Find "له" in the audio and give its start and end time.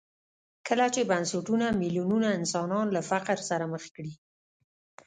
2.95-3.01